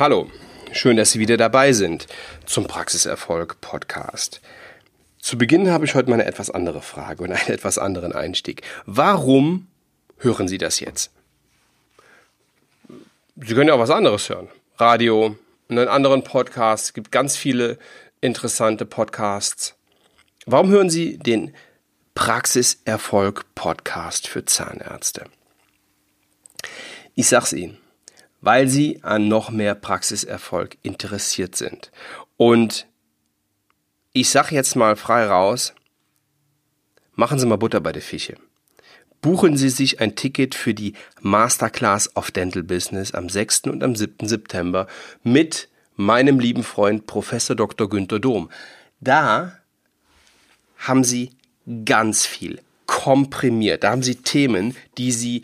Hallo, 0.00 0.30
schön, 0.72 0.96
dass 0.96 1.12
Sie 1.12 1.18
wieder 1.18 1.36
dabei 1.36 1.74
sind 1.74 2.06
zum 2.46 2.66
Praxiserfolg 2.66 3.60
Podcast. 3.60 4.40
Zu 5.18 5.36
Beginn 5.36 5.70
habe 5.70 5.84
ich 5.84 5.94
heute 5.94 6.08
mal 6.08 6.14
eine 6.14 6.24
etwas 6.24 6.48
andere 6.48 6.80
Frage 6.80 7.22
und 7.22 7.32
einen 7.32 7.48
etwas 7.48 7.76
anderen 7.76 8.14
Einstieg. 8.14 8.62
Warum 8.86 9.68
hören 10.16 10.48
Sie 10.48 10.56
das 10.56 10.80
jetzt? 10.80 11.10
Sie 12.88 13.54
können 13.54 13.68
ja 13.68 13.74
auch 13.74 13.78
was 13.78 13.90
anderes 13.90 14.26
hören. 14.30 14.48
Radio, 14.78 15.36
einen 15.68 15.86
anderen 15.86 16.24
Podcast. 16.24 16.86
Es 16.86 16.94
gibt 16.94 17.12
ganz 17.12 17.36
viele 17.36 17.78
interessante 18.22 18.86
Podcasts. 18.86 19.74
Warum 20.46 20.70
hören 20.70 20.88
Sie 20.88 21.18
den 21.18 21.54
Praxiserfolg 22.14 23.54
Podcast 23.54 24.28
für 24.28 24.46
Zahnärzte? 24.46 25.26
Ich 27.14 27.28
sag's 27.28 27.52
Ihnen 27.52 27.76
weil 28.40 28.68
sie 28.68 29.02
an 29.02 29.28
noch 29.28 29.50
mehr 29.50 29.74
Praxiserfolg 29.74 30.76
interessiert 30.82 31.56
sind. 31.56 31.90
Und 32.36 32.86
ich 34.12 34.30
sage 34.30 34.54
jetzt 34.54 34.76
mal 34.76 34.96
frei 34.96 35.26
raus, 35.26 35.74
machen 37.14 37.38
Sie 37.38 37.46
mal 37.46 37.56
Butter 37.56 37.80
bei 37.80 37.92
der 37.92 38.02
Fische. 38.02 38.36
Buchen 39.20 39.56
Sie 39.56 39.68
sich 39.68 40.00
ein 40.00 40.16
Ticket 40.16 40.54
für 40.54 40.72
die 40.72 40.94
Masterclass 41.20 42.16
of 42.16 42.30
Dental 42.30 42.62
Business 42.62 43.12
am 43.12 43.28
6. 43.28 43.64
und 43.64 43.84
am 43.84 43.94
7. 43.94 44.26
September 44.26 44.86
mit 45.22 45.68
meinem 45.96 46.40
lieben 46.40 46.64
Freund 46.64 47.06
Professor 47.06 47.54
Dr. 47.54 47.88
Günther 47.88 48.18
Dom. 48.18 48.50
Da 49.00 49.58
haben 50.78 51.04
Sie 51.04 51.32
ganz 51.84 52.24
viel 52.24 52.60
komprimiert. 52.86 53.84
Da 53.84 53.90
haben 53.90 54.02
Sie 54.02 54.16
Themen, 54.16 54.74
die 54.96 55.12
Sie 55.12 55.42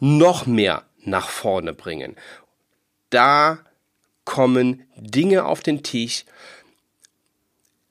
noch 0.00 0.46
mehr 0.46 0.87
nach 1.04 1.28
vorne 1.28 1.74
bringen. 1.74 2.16
Da 3.10 3.58
kommen 4.24 4.84
Dinge 4.96 5.44
auf 5.46 5.60
den 5.60 5.82
Tisch. 5.82 6.24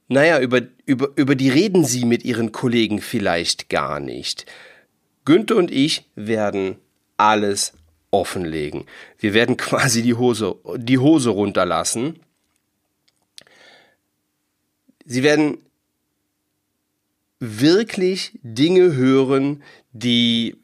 Naja, 0.07 0.39
über, 0.39 0.61
über, 0.85 1.09
über 1.15 1.35
die 1.35 1.49
reden 1.49 1.83
Sie 1.83 2.05
mit 2.05 2.23
Ihren 2.23 2.51
Kollegen 2.51 3.01
vielleicht 3.01 3.69
gar 3.69 3.99
nicht. 3.99 4.45
Günther 5.25 5.57
und 5.57 5.71
ich 5.71 6.05
werden 6.15 6.77
alles 7.17 7.73
offenlegen. 8.11 8.85
Wir 9.19 9.33
werden 9.33 9.57
quasi 9.67 10.01
die 10.01 10.13
Hose, 10.13 10.55
die 10.77 10.99
Hose 10.99 11.29
runterlassen. 11.29 12.19
Sie 15.05 15.23
werden 15.23 15.57
wirklich 17.39 18.37
Dinge 18.43 18.95
hören, 18.95 19.63
die 19.91 20.55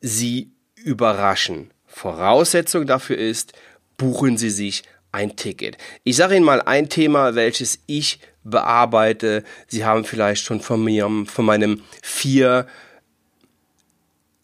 Sie 0.00 0.50
überraschen. 0.76 1.70
Voraussetzung 1.94 2.86
dafür 2.86 3.16
ist, 3.16 3.52
buchen 3.96 4.36
Sie 4.36 4.50
sich 4.50 4.82
ein 5.12 5.36
Ticket. 5.36 5.78
Ich 6.02 6.16
sage 6.16 6.34
Ihnen 6.34 6.44
mal 6.44 6.60
ein 6.60 6.88
Thema, 6.88 7.36
welches 7.36 7.78
ich 7.86 8.18
bearbeite. 8.42 9.44
Sie 9.68 9.84
haben 9.84 10.04
vielleicht 10.04 10.44
schon 10.44 10.60
von 10.60 10.82
mir, 10.82 11.08
von 11.26 11.44
meinem 11.44 11.82
4 12.02 12.66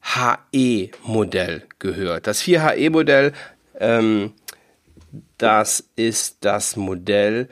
HE-Modell 0.00 1.64
gehört. 1.80 2.28
Das 2.28 2.42
4HE-Modell, 2.42 3.32
ähm, 3.78 4.32
das 5.36 5.84
ist 5.96 6.38
das 6.42 6.76
Modell, 6.76 7.48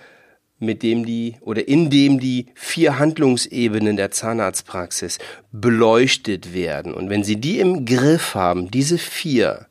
mit 0.61 0.85
dem 0.85 1.05
die 1.05 1.37
oder 1.41 1.67
in 1.67 1.91
dem 1.91 2.21
die 2.21 2.47
vier 2.55 2.99
Handlungsebenen 2.99 3.97
der 3.97 4.13
Zahnarztpraxis 4.13 5.19
beleuchtet 5.53 6.55
werden. 6.55 6.95
Und 6.95 7.11
wenn 7.11 7.25
Sie 7.25 7.37
die 7.37 7.59
im 7.59 7.85
Griff 7.85 8.35
haben, 8.35 8.71
diese 8.71 8.99
vier, 8.99 9.67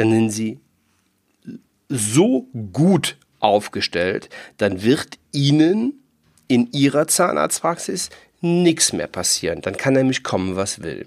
dann 0.00 0.10
sind 0.10 0.30
sie 0.30 0.58
so 1.90 2.46
gut 2.72 3.16
aufgestellt, 3.38 4.30
dann 4.56 4.82
wird 4.82 5.18
ihnen 5.30 6.02
in 6.48 6.72
ihrer 6.72 7.06
Zahnarztpraxis 7.06 8.08
nichts 8.40 8.94
mehr 8.94 9.08
passieren. 9.08 9.60
Dann 9.60 9.76
kann 9.76 9.92
nämlich 9.94 10.22
kommen, 10.22 10.56
was 10.56 10.82
will. 10.82 11.06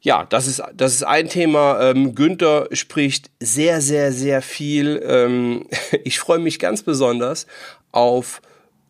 Ja, 0.00 0.24
das 0.24 0.46
ist, 0.46 0.62
das 0.74 0.94
ist 0.94 1.02
ein 1.02 1.28
Thema. 1.28 1.90
Ähm, 1.90 2.14
Günther 2.14 2.68
spricht 2.72 3.30
sehr, 3.38 3.82
sehr, 3.82 4.12
sehr 4.12 4.40
viel. 4.40 5.02
Ähm, 5.04 5.66
ich 6.04 6.18
freue 6.18 6.38
mich 6.38 6.58
ganz 6.58 6.82
besonders 6.82 7.46
auf, 7.92 8.40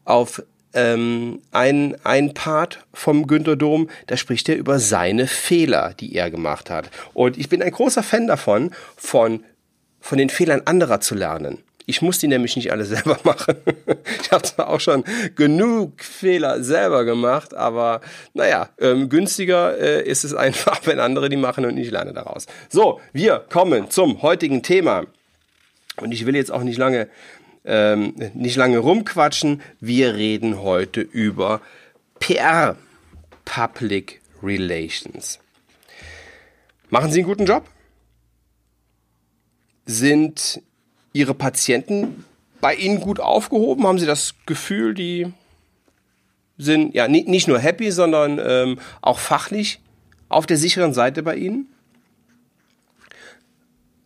auf 0.05 0.43
ähm, 0.77 1.41
ein, 1.51 1.97
ein 2.05 2.35
Part 2.35 2.85
vom 2.93 3.27
Günter 3.27 3.57
Dom, 3.57 3.89
da 4.07 4.17
spricht 4.17 4.49
er 4.49 4.57
über 4.57 4.79
seine 4.79 5.27
Fehler, 5.27 5.95
die 5.99 6.15
er 6.15 6.31
gemacht 6.31 6.71
hat. 6.71 6.91
Und 7.15 7.39
ich 7.39 7.49
bin 7.49 7.63
ein 7.63 7.73
großer 7.73 8.03
Fan 8.03 8.27
davon, 8.27 8.71
von, 8.97 9.43
von 10.01 10.19
den 10.19 10.29
Fehlern 10.29 10.63
anderer 10.67 11.01
zu 11.01 11.15
lernen. 11.15 11.59
Ich 11.87 12.03
muss 12.03 12.19
die 12.19 12.29
nämlich 12.29 12.57
nicht 12.57 12.73
alle 12.73 12.85
selber 12.85 13.19
machen. 13.25 13.57
ich 14.21 14.31
habe 14.31 14.43
zwar 14.43 14.69
auch 14.69 14.81
schon 14.81 15.05
genug 15.35 16.03
Fehler 16.03 16.63
selber 16.63 17.05
gemacht, 17.05 17.55
aber 17.55 18.03
naja, 18.35 18.69
ähm, 18.79 19.09
günstiger 19.09 19.79
äh, 19.79 20.03
ist 20.03 20.25
es 20.25 20.35
einfach, 20.35 20.81
wenn 20.85 21.01
andere 21.01 21.29
die 21.31 21.37
machen 21.37 21.65
und 21.65 21.79
ich 21.79 21.91
lerne 21.91 22.13
daraus. 22.13 22.47
So, 22.69 23.01
wir 23.13 23.45
kommen 23.49 23.91
zum 23.91 24.21
heutigen 24.23 24.63
Thema. 24.63 25.05
Und 25.99 26.13
ich 26.13 26.27
will 26.27 26.37
jetzt 26.37 26.53
auch 26.53 26.63
nicht 26.63 26.77
lange 26.77 27.09
ähm, 27.67 28.15
nicht 28.35 28.57
lange 28.57 28.79
rumquatschen. 28.79 29.61
Wir 29.81 30.15
reden 30.15 30.61
heute 30.61 31.01
über 31.01 31.61
PR, 32.21 32.77
Public 33.45 34.23
Relations. 34.43 35.41
Machen 36.89 37.11
Sie 37.11 37.21
einen 37.21 37.29
guten 37.29 37.47
Job? 37.47 37.69
Sind 39.85 40.63
Ihre 41.13 41.35
Patienten 41.35 42.25
bei 42.61 42.75
Ihnen 42.75 43.01
gut 43.01 43.21
aufgehoben? 43.21 43.87
Haben 43.87 43.99
Sie 43.99 44.07
das 44.07 44.35
Gefühl, 44.47 44.95
die 44.95 45.33
sind 46.59 46.95
ja 46.95 47.09
nicht 47.09 47.49
nur 47.49 47.59
happy, 47.59 47.91
sondern 47.91 48.41
ähm, 48.43 48.79
auch 49.03 49.19
fachlich 49.19 49.81
auf 50.29 50.47
der 50.47 50.57
sicheren 50.57 50.95
Seite 50.95 51.23
bei 51.23 51.37
Ihnen? 51.37 51.67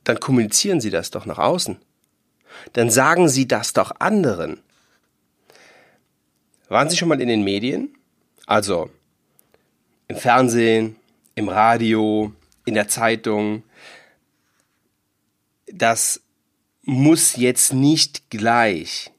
Dann 0.05 0.19
kommunizieren 0.19 0.81
Sie 0.81 0.91
das 0.91 1.11
doch 1.11 1.27
nach 1.27 1.39
außen 1.39 1.79
dann 2.73 2.91
sagen 2.91 3.29
Sie 3.29 3.47
das 3.47 3.73
doch 3.73 3.93
anderen. 3.99 4.61
Waren 6.69 6.89
Sie 6.89 6.97
schon 6.97 7.09
mal 7.09 7.21
in 7.21 7.29
den 7.29 7.43
Medien? 7.43 7.95
Also 8.47 8.91
im 10.09 10.17
Fernsehen, 10.17 10.97
im 11.35 11.49
Radio, 11.49 12.33
in 12.65 12.75
der 12.75 12.89
Zeitung. 12.89 13.63
Das 15.67 16.21
muss 16.83 17.37
jetzt 17.37 17.73
nicht 17.73 18.31
gleich 18.31 19.11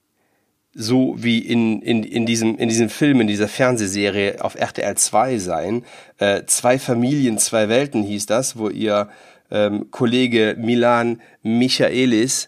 so 0.73 1.15
wie 1.17 1.39
in, 1.39 1.81
in, 1.81 2.03
in, 2.03 2.25
diesem, 2.25 2.57
in 2.57 2.69
diesem 2.69 2.89
Film, 2.89 3.21
in 3.21 3.27
dieser 3.27 3.47
Fernsehserie 3.47 4.41
auf 4.43 4.55
RTL 4.55 4.95
2 4.95 5.37
sein. 5.37 5.85
Äh, 6.17 6.45
zwei 6.45 6.79
Familien, 6.79 7.37
zwei 7.37 7.67
Welten 7.67 8.03
hieß 8.03 8.25
das, 8.25 8.57
wo 8.57 8.69
ihr 8.69 9.09
ähm, 9.49 9.91
Kollege 9.91 10.55
Milan 10.57 11.21
Michaelis 11.43 12.47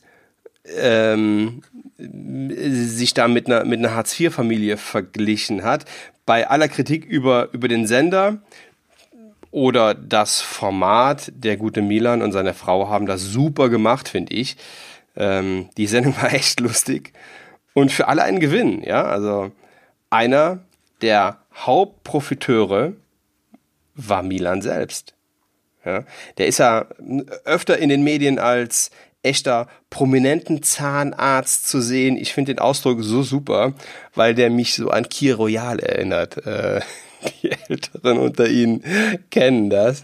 ähm, 0.78 1.62
sich 1.97 3.13
da 3.13 3.28
mit 3.28 3.47
einer, 3.47 3.66
mit 3.66 3.79
einer 3.79 3.96
Hartz-IV-Familie 3.96 4.78
verglichen 4.78 5.63
hat. 5.63 5.85
Bei 6.25 6.50
aller 6.50 6.68
Kritik 6.68 7.06
über, 7.06 7.50
über 7.51 7.68
den 7.68 7.85
Sender 7.85 8.41
oder 9.51 9.94
das 9.94 10.41
Format, 10.41 11.31
der 11.35 11.57
gute 11.57 11.81
Milan 11.81 12.22
und 12.22 12.31
seine 12.31 12.53
Frau 12.53 12.90
haben 12.90 13.06
das 13.06 13.22
super 13.22 13.69
gemacht, 13.69 14.09
finde 14.09 14.34
ich. 14.34 14.57
Ähm, 15.16 15.69
die 15.78 15.88
Sendung 15.88 16.16
war 16.22 16.34
echt 16.34 16.59
lustig 16.59 17.13
und 17.74 17.91
für 17.91 18.07
alle 18.07 18.24
ein 18.24 18.40
Gewinn, 18.40 18.84
ja. 18.84 19.03
Also 19.03 19.51
einer 20.09 20.59
der 21.01 21.38
Hauptprofiteure 21.56 22.94
war 23.95 24.24
Milan 24.24 24.62
selbst. 24.62 25.13
Ja, 25.85 26.03
der 26.38 26.47
ist 26.47 26.59
ja 26.59 26.85
öfter 27.44 27.78
in 27.78 27.90
den 27.90 28.03
Medien 28.03 28.40
als 28.40 28.90
echter 29.24 29.68
prominenten 29.90 30.62
Zahnarzt 30.62 31.68
zu 31.68 31.81
sehen. 31.81 32.18
Ich 32.18 32.34
finde 32.34 32.54
den 32.54 32.60
Ausdruck 32.60 33.02
so 33.02 33.24
super, 33.24 33.74
weil 34.14 34.36
der 34.36 34.50
mich 34.50 34.75
so 34.75 34.90
an 34.90 35.10
Kier 35.10 35.36
Royal 35.36 35.80
erinnert. 35.80 36.46
Äh, 36.46 36.81
die 37.42 37.52
Älteren 37.52 38.20
unter 38.20 38.48
Ihnen 38.48 38.84
kennen 39.31 39.70
das. 39.70 40.02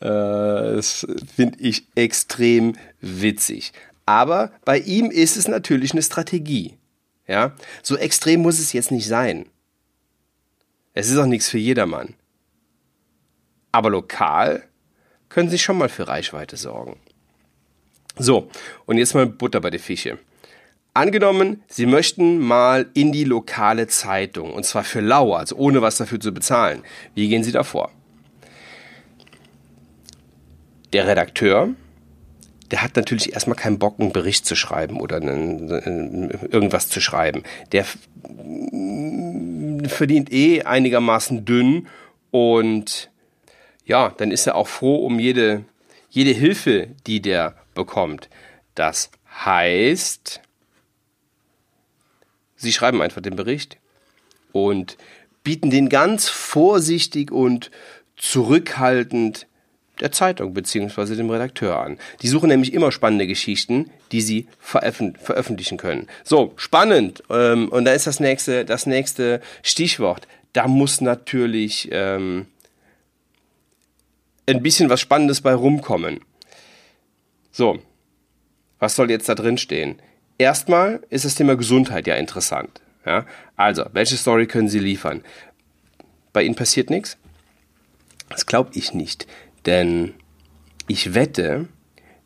das 0.00 1.06
finde 1.34 1.58
ich 1.60 1.86
extrem 1.94 2.76
witzig. 3.00 3.72
Aber 4.06 4.52
bei 4.64 4.78
ihm 4.78 5.10
ist 5.10 5.36
es 5.36 5.48
natürlich 5.48 5.92
eine 5.92 6.02
Strategie. 6.02 6.74
Ja, 7.28 7.52
so 7.82 7.96
extrem 7.96 8.40
muss 8.40 8.60
es 8.60 8.72
jetzt 8.72 8.92
nicht 8.92 9.06
sein. 9.06 9.46
Es 10.94 11.10
ist 11.10 11.18
auch 11.18 11.26
nichts 11.26 11.48
für 11.48 11.58
jedermann. 11.58 12.14
Aber 13.72 13.90
lokal 13.90 14.62
können 15.28 15.50
Sie 15.50 15.58
schon 15.58 15.76
mal 15.76 15.88
für 15.88 16.08
Reichweite 16.08 16.56
sorgen. 16.56 16.98
So, 18.18 18.48
und 18.86 18.98
jetzt 18.98 19.14
mal 19.14 19.26
Butter 19.26 19.60
bei 19.60 19.70
der 19.70 19.80
Fische. 19.80 20.18
Angenommen, 20.94 21.62
Sie 21.68 21.84
möchten 21.84 22.38
mal 22.38 22.86
in 22.94 23.12
die 23.12 23.24
lokale 23.24 23.86
Zeitung, 23.86 24.54
und 24.54 24.64
zwar 24.64 24.82
für 24.82 25.00
lau, 25.00 25.34
also 25.34 25.56
ohne 25.56 25.82
was 25.82 25.98
dafür 25.98 26.18
zu 26.18 26.32
bezahlen. 26.32 26.82
Wie 27.14 27.28
gehen 27.28 27.44
Sie 27.44 27.52
da 27.52 27.64
vor? 27.64 27.90
Der 30.94 31.06
Redakteur, 31.06 31.68
der 32.70 32.82
hat 32.82 32.96
natürlich 32.96 33.34
erstmal 33.34 33.56
keinen 33.56 33.78
Bock, 33.78 34.00
einen 34.00 34.12
Bericht 34.12 34.46
zu 34.46 34.56
schreiben 34.56 34.98
oder 34.98 35.16
einen, 35.16 36.30
irgendwas 36.50 36.88
zu 36.88 37.02
schreiben. 37.02 37.42
Der 37.72 37.84
verdient 39.88 40.32
eh 40.32 40.62
einigermaßen 40.62 41.44
dünn 41.44 41.88
und 42.30 43.10
ja, 43.84 44.14
dann 44.16 44.30
ist 44.30 44.46
er 44.46 44.54
auch 44.54 44.68
froh 44.68 45.04
um 45.04 45.18
jede, 45.18 45.64
jede 46.08 46.30
Hilfe, 46.30 46.88
die 47.06 47.20
der 47.20 47.54
bekommt. 47.76 48.28
Das 48.74 49.10
heißt, 49.44 50.40
sie 52.56 52.72
schreiben 52.72 53.00
einfach 53.00 53.22
den 53.22 53.36
Bericht 53.36 53.78
und 54.50 54.98
bieten 55.44 55.70
den 55.70 55.88
ganz 55.88 56.28
vorsichtig 56.28 57.30
und 57.30 57.70
zurückhaltend 58.16 59.46
der 60.00 60.12
Zeitung 60.12 60.52
bzw. 60.52 61.14
dem 61.14 61.30
Redakteur 61.30 61.78
an. 61.78 61.98
Die 62.20 62.28
suchen 62.28 62.48
nämlich 62.48 62.74
immer 62.74 62.92
spannende 62.92 63.26
Geschichten, 63.26 63.90
die 64.12 64.20
sie 64.20 64.46
veröffentlichen 64.58 65.78
können. 65.78 66.08
So, 66.24 66.52
spannend. 66.56 67.22
Ähm, 67.30 67.68
und 67.68 67.84
da 67.84 67.92
ist 67.92 68.06
das 68.06 68.20
nächste, 68.20 68.64
das 68.64 68.86
nächste 68.86 69.40
Stichwort. 69.62 70.26
Da 70.52 70.68
muss 70.68 71.00
natürlich 71.00 71.88
ähm, 71.92 72.46
ein 74.46 74.62
bisschen 74.62 74.90
was 74.90 75.00
Spannendes 75.00 75.40
bei 75.40 75.54
rumkommen. 75.54 76.20
So, 77.56 77.78
was 78.78 78.96
soll 78.96 79.10
jetzt 79.10 79.30
da 79.30 79.34
drin 79.34 79.56
stehen? 79.56 79.96
Erstmal 80.36 81.00
ist 81.08 81.24
das 81.24 81.36
Thema 81.36 81.56
Gesundheit 81.56 82.06
ja 82.06 82.14
interessant. 82.16 82.82
Ja? 83.06 83.24
Also, 83.56 83.86
welche 83.94 84.18
Story 84.18 84.46
können 84.46 84.68
Sie 84.68 84.78
liefern? 84.78 85.24
Bei 86.34 86.42
Ihnen 86.42 86.54
passiert 86.54 86.90
nichts? 86.90 87.16
Das 88.28 88.44
glaube 88.44 88.72
ich 88.74 88.92
nicht. 88.92 89.26
Denn 89.64 90.12
ich 90.86 91.14
wette, 91.14 91.66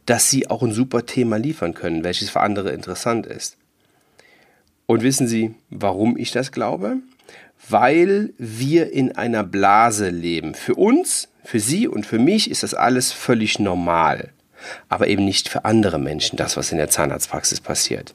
dass 0.05 0.29
sie 0.29 0.51
auch 0.51 0.65
ein 0.65 0.73
super 0.73 1.07
Thema 1.07 1.39
liefern 1.39 1.75
können, 1.75 2.03
welches 2.03 2.29
für 2.31 2.41
andere 2.41 2.73
interessant 2.73 3.25
ist. 3.25 3.57
Und 4.87 5.05
wissen 5.05 5.29
Sie, 5.29 5.55
warum 5.69 6.17
ich 6.17 6.33
das 6.33 6.51
glaube? 6.51 6.97
Weil 7.69 8.33
wir 8.37 8.93
in 8.93 9.13
einer 9.13 9.45
Blase 9.45 10.11
leben. 10.11 10.55
Für 10.55 10.75
uns, 10.75 11.29
für 11.45 11.61
Sie 11.61 11.87
und 11.87 12.05
für 12.05 12.19
mich 12.19 12.51
ist 12.51 12.65
das 12.65 12.75
alles 12.75 13.13
völlig 13.13 13.61
normal. 13.61 14.33
Aber 14.89 15.09
eben 15.09 15.25
nicht 15.25 15.49
für 15.49 15.65
andere 15.65 15.99
Menschen, 15.99 16.37
das, 16.37 16.57
was 16.57 16.73
in 16.73 16.79
der 16.79 16.89
Zahnarztpraxis 16.89 17.61
passiert 17.61 18.15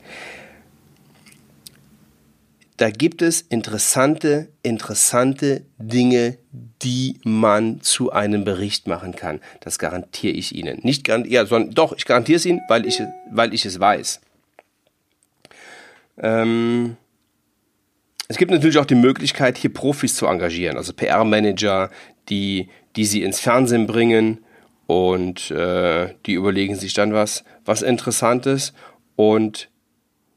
da 2.77 2.89
gibt 2.89 3.21
es 3.21 3.41
interessante, 3.41 4.49
interessante 4.61 5.63
Dinge, 5.77 6.37
die 6.81 7.19
man 7.23 7.81
zu 7.81 8.11
einem 8.11 8.43
Bericht 8.43 8.87
machen 8.87 9.15
kann. 9.15 9.39
Das 9.61 9.79
garantiere 9.79 10.33
ich 10.33 10.53
Ihnen. 10.53 10.79
Nicht 10.83 11.07
ja, 11.07 11.45
sondern 11.45 11.73
doch, 11.73 11.93
ich 11.95 12.05
garantiere 12.05 12.37
es 12.37 12.45
Ihnen, 12.45 12.61
weil 12.67 12.85
ich, 12.85 13.01
weil 13.31 13.53
ich 13.53 13.65
es 13.65 13.79
weiß. 13.79 14.19
Ähm, 16.17 16.97
es 18.27 18.37
gibt 18.37 18.51
natürlich 18.51 18.77
auch 18.77 18.85
die 18.85 18.95
Möglichkeit, 18.95 19.57
hier 19.57 19.73
Profis 19.73 20.15
zu 20.15 20.25
engagieren, 20.25 20.77
also 20.77 20.91
PR-Manager, 20.93 21.89
die, 22.27 22.69
die 22.95 23.05
sie 23.05 23.21
ins 23.23 23.39
Fernsehen 23.39 23.85
bringen 23.87 24.44
und 24.87 25.51
äh, 25.51 26.13
die 26.25 26.33
überlegen 26.33 26.75
sich 26.75 26.93
dann 26.93 27.13
was, 27.13 27.43
was 27.63 27.81
Interessantes 27.81 28.73
und 29.15 29.69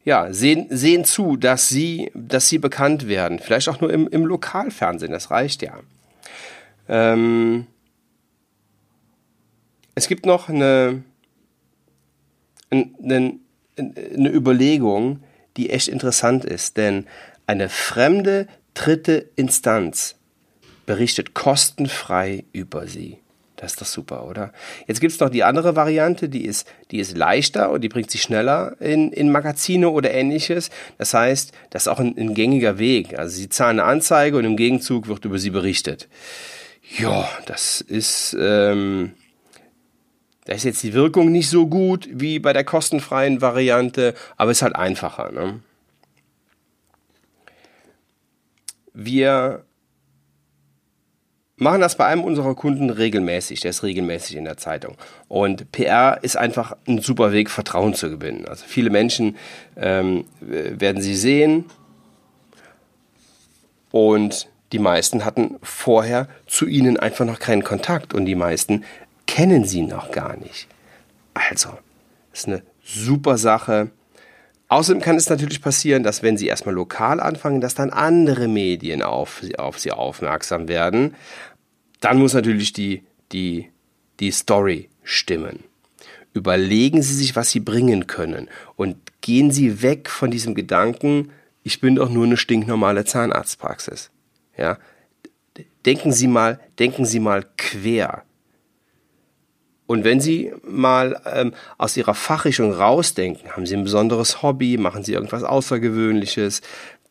ja, 0.04 0.32
sehen, 0.32 0.68
sehen 0.70 1.04
zu, 1.04 1.36
dass 1.36 1.68
sie, 1.68 2.10
dass 2.14 2.48
sie 2.48 2.58
bekannt 2.58 3.08
werden. 3.08 3.38
Vielleicht 3.40 3.68
auch 3.68 3.80
nur 3.80 3.92
im, 3.92 4.08
im 4.08 4.24
Lokalfernsehen, 4.24 5.12
das 5.12 5.30
reicht 5.30 5.62
ja. 5.62 5.80
Ähm, 6.88 7.66
es 9.94 10.08
gibt 10.08 10.24
noch 10.24 10.48
eine, 10.48 11.02
eine, 12.70 13.38
eine 13.76 14.30
Überlegung, 14.30 15.22
die 15.56 15.70
echt 15.70 15.88
interessant 15.88 16.44
ist, 16.44 16.76
denn 16.76 17.06
eine 17.46 17.68
fremde 17.68 18.46
dritte 18.74 19.28
Instanz 19.36 20.14
berichtet 20.86 21.34
kostenfrei 21.34 22.44
über 22.52 22.86
sie. 22.86 23.18
Das 23.58 23.72
ist 23.72 23.80
doch 23.80 23.86
super, 23.86 24.24
oder? 24.24 24.52
Jetzt 24.86 25.00
gibt 25.00 25.12
es 25.12 25.18
noch 25.18 25.30
die 25.30 25.42
andere 25.42 25.74
Variante, 25.74 26.28
die 26.28 26.44
ist, 26.44 26.68
die 26.92 27.00
ist 27.00 27.16
leichter 27.16 27.70
und 27.70 27.80
die 27.80 27.88
bringt 27.88 28.08
sich 28.08 28.22
schneller 28.22 28.80
in, 28.80 29.10
in 29.10 29.32
Magazine 29.32 29.90
oder 29.90 30.12
ähnliches. 30.12 30.70
Das 30.96 31.12
heißt, 31.12 31.50
das 31.70 31.82
ist 31.82 31.88
auch 31.88 31.98
ein, 31.98 32.16
ein 32.16 32.34
gängiger 32.34 32.78
Weg. 32.78 33.18
Also 33.18 33.34
sie 33.34 33.48
zahlen 33.48 33.80
eine 33.80 33.88
Anzeige 33.88 34.36
und 34.36 34.44
im 34.44 34.56
Gegenzug 34.56 35.08
wird 35.08 35.24
über 35.24 35.40
sie 35.40 35.50
berichtet. 35.50 36.08
Ja, 36.98 37.28
das 37.46 37.80
ist, 37.80 38.36
ähm, 38.38 39.14
da 40.44 40.52
ist 40.52 40.62
jetzt 40.62 40.84
die 40.84 40.94
Wirkung 40.94 41.32
nicht 41.32 41.50
so 41.50 41.66
gut 41.66 42.08
wie 42.12 42.38
bei 42.38 42.52
der 42.52 42.62
kostenfreien 42.62 43.40
Variante, 43.40 44.14
aber 44.36 44.52
ist 44.52 44.62
halt 44.62 44.76
einfacher. 44.76 45.32
Ne? 45.32 45.58
Wir 48.94 49.64
machen 51.58 51.80
das 51.80 51.96
bei 51.96 52.06
einem 52.06 52.24
unserer 52.24 52.54
Kunden 52.54 52.90
regelmäßig. 52.90 53.60
Der 53.60 53.70
ist 53.70 53.82
regelmäßig 53.82 54.36
in 54.36 54.44
der 54.44 54.56
Zeitung. 54.56 54.96
Und 55.28 55.70
PR 55.72 56.18
ist 56.22 56.36
einfach 56.36 56.76
ein 56.86 57.00
super 57.00 57.32
Weg, 57.32 57.50
Vertrauen 57.50 57.94
zu 57.94 58.10
gewinnen. 58.10 58.46
Also 58.46 58.64
viele 58.66 58.90
Menschen 58.90 59.36
ähm, 59.76 60.24
werden 60.40 61.02
sie 61.02 61.14
sehen 61.14 61.66
und 63.90 64.48
die 64.72 64.78
meisten 64.78 65.24
hatten 65.24 65.56
vorher 65.62 66.28
zu 66.46 66.66
ihnen 66.66 66.98
einfach 66.98 67.24
noch 67.24 67.38
keinen 67.38 67.64
Kontakt 67.64 68.12
und 68.14 68.26
die 68.26 68.34
meisten 68.34 68.84
kennen 69.26 69.64
sie 69.64 69.82
noch 69.82 70.10
gar 70.10 70.36
nicht. 70.36 70.68
Also, 71.34 71.70
ist 72.32 72.46
eine 72.46 72.62
super 72.82 73.38
Sache. 73.38 73.90
Außerdem 74.68 75.02
kann 75.02 75.16
es 75.16 75.30
natürlich 75.30 75.62
passieren, 75.62 76.02
dass 76.02 76.22
wenn 76.22 76.36
sie 76.36 76.46
erstmal 76.46 76.74
lokal 76.74 77.20
anfangen, 77.20 77.60
dass 77.60 77.74
dann 77.74 77.90
andere 77.90 78.48
Medien 78.48 79.02
auf, 79.02 79.42
auf 79.56 79.78
sie 79.78 79.92
aufmerksam 79.92 80.68
werden. 80.68 81.16
Dann 82.00 82.18
muss 82.18 82.34
natürlich 82.34 82.74
die, 82.74 83.02
die, 83.32 83.70
die 84.20 84.30
Story 84.30 84.90
stimmen. 85.02 85.64
Überlegen 86.34 87.02
Sie 87.02 87.14
sich, 87.14 87.34
was 87.34 87.50
Sie 87.50 87.60
bringen 87.60 88.06
können 88.06 88.48
und 88.76 88.96
gehen 89.22 89.50
Sie 89.50 89.82
weg 89.82 90.10
von 90.10 90.30
diesem 90.30 90.54
Gedanken, 90.54 91.30
ich 91.64 91.80
bin 91.80 91.96
doch 91.96 92.10
nur 92.10 92.24
eine 92.24 92.36
stinknormale 92.36 93.04
Zahnarztpraxis. 93.04 94.10
Ja? 94.56 94.78
Denken 95.84 96.12
Sie 96.12 96.28
mal, 96.28 96.60
denken 96.78 97.06
Sie 97.06 97.18
mal 97.18 97.44
quer. 97.56 98.22
Und 99.88 100.04
wenn 100.04 100.20
Sie 100.20 100.52
mal 100.62 101.18
ähm, 101.24 101.54
aus 101.78 101.96
Ihrer 101.96 102.12
Fachrichtung 102.12 102.72
rausdenken, 102.72 103.52
haben 103.52 103.64
Sie 103.64 103.74
ein 103.74 103.84
besonderes 103.84 104.42
Hobby, 104.42 104.76
machen 104.76 105.02
Sie 105.02 105.14
irgendwas 105.14 105.42
Außergewöhnliches. 105.42 106.60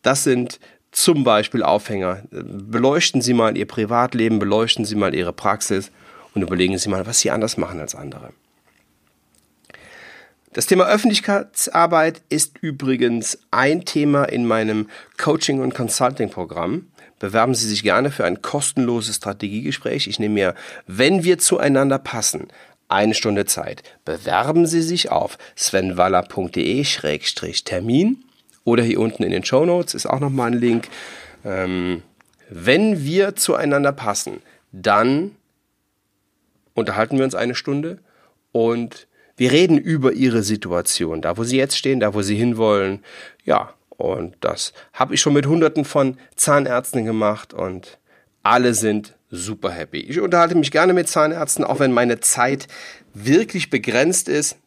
Das 0.04 0.24
sind 0.24 0.60
zum 0.92 1.24
Beispiel 1.24 1.64
Aufhänger. 1.64 2.22
Beleuchten 2.30 3.22
Sie 3.22 3.34
mal 3.34 3.58
Ihr 3.58 3.66
Privatleben, 3.66 4.38
beleuchten 4.38 4.86
Sie 4.86 4.96
mal 4.96 5.16
Ihre 5.16 5.34
Praxis 5.34 5.92
und 6.36 6.44
überlegen 6.44 6.78
Sie 6.78 6.88
mal, 6.88 7.08
was 7.08 7.20
Sie 7.20 7.32
anders 7.32 7.58
machen 7.58 7.80
als 7.80 7.96
andere. 7.96 8.30
Das 10.58 10.66
Thema 10.66 10.88
Öffentlichkeitsarbeit 10.88 12.22
ist 12.30 12.58
übrigens 12.62 13.38
ein 13.52 13.86
Thema 13.86 14.24
in 14.24 14.48
meinem 14.48 14.90
Coaching- 15.20 15.60
und 15.60 15.76
Consulting-Programm. 15.76 16.88
Bewerben 17.20 17.54
Sie 17.54 17.68
sich 17.68 17.84
gerne 17.84 18.10
für 18.10 18.26
ein 18.26 18.42
kostenloses 18.42 19.18
Strategiegespräch. 19.18 20.08
Ich 20.08 20.18
nehme 20.18 20.34
mir, 20.34 20.56
wenn 20.88 21.24
wir 21.24 21.38
zueinander 21.38 22.00
passen, 22.00 22.48
eine 22.88 23.14
Stunde 23.14 23.46
Zeit. 23.46 23.84
Bewerben 24.04 24.66
Sie 24.66 24.82
sich 24.82 25.12
auf 25.12 25.38
svenwaller.de-termin 25.56 28.24
oder 28.64 28.82
hier 28.82 29.00
unten 29.00 29.22
in 29.22 29.30
den 29.30 29.46
Show 29.46 29.64
Notes 29.64 29.94
ist 29.94 30.08
auch 30.08 30.20
nochmal 30.20 30.54
ein 30.54 30.60
Link. 30.60 30.88
Ähm, 31.46 32.02
wenn 32.50 33.04
wir 33.04 33.36
zueinander 33.36 33.92
passen, 33.92 34.42
dann 34.72 35.36
unterhalten 36.74 37.20
wir 37.20 37.26
uns 37.26 37.36
eine 37.36 37.54
Stunde 37.54 38.00
und 38.52 39.06
wir 39.38 39.52
reden 39.52 39.78
über 39.78 40.14
ihre 40.14 40.44
Situation, 40.44 41.22
da 41.22 41.38
wo 41.38 41.44
sie 41.44 41.58
jetzt 41.58 41.78
stehen, 41.78 42.00
da 42.00 42.14
wo 42.14 42.22
sie 42.22 42.36
hinwollen. 42.36 43.04
Ja, 43.46 43.74
und 43.90 44.36
das 44.42 44.74
habe 44.94 45.14
ich 45.14 45.22
schon 45.22 45.34
mit 45.34 45.46
hunderten 45.46 45.86
von 45.86 46.18
Zahnärzten 46.36 47.06
gemacht 47.06 47.54
und 47.54 47.98
alle 48.44 48.74
sind 48.74 49.16
super 49.30 49.72
happy. 49.72 50.00
Ich 50.00 50.20
unterhalte 50.20 50.56
mich 50.56 50.72
gerne 50.72 50.94
mit 50.94 51.08
Zahnärzten, 51.08 51.64
auch 51.64 51.80
wenn 51.80 51.92
meine 51.92 52.20
Zeit 52.20 52.68
wirklich 53.14 53.70
begrenzt 53.70 54.30
ist 54.30 54.58